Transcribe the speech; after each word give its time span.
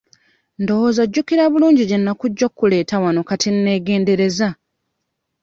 Ndowooza 0.61 0.99
ojjukira 1.05 1.43
bulungi 1.51 1.83
gye 1.89 1.97
nakujja 1.99 2.43
okkuleeta 2.49 2.95
wano 3.03 3.21
kati 3.29 3.49
neegendereza. 3.51 4.47